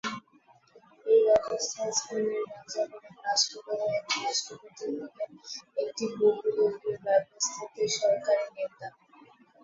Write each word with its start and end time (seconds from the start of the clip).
এই 1.05 1.19
ব্যবস্থায় 1.27 1.93
স্পেনের 1.99 2.43
রাজা 2.51 2.81
হলেন 2.83 3.15
রাষ্ট্রপ্রধান 3.27 3.89
এবং 3.91 4.13
রাষ্ট্রপতি 4.23 4.83
হলেন 4.93 5.31
একটি 5.77 6.03
বহুদলীয় 6.13 6.69
ব্যবস্থাতে 7.05 7.83
সরকারি 7.97 8.45
নেতা। 8.57 8.87